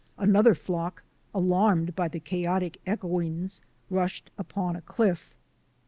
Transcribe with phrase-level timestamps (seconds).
[0.17, 5.35] Another flock, alarmed by the chaotic echoings, rushed upon a cliff.